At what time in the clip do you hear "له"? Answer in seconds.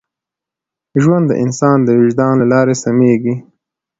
2.41-2.45